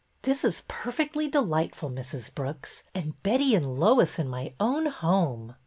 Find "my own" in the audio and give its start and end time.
4.29-4.87